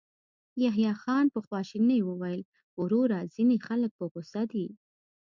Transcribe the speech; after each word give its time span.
يحيی 0.63 0.91
خان 1.01 1.25
په 1.33 1.39
خواشينۍ 1.47 1.99
وويل: 2.05 2.41
وروره، 2.81 3.17
ځينې 3.33 3.57
خلک 3.67 3.91
په 3.99 4.05
غوسه 4.11 4.41
دي. 4.51 4.67